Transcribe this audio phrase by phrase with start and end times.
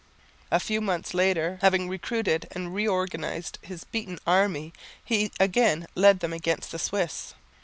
[0.49, 4.73] A few months later, having recruited and reorganised his beaten army,
[5.05, 7.35] he again led them against the Swiss.